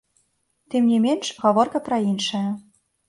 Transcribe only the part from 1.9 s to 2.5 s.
іншае.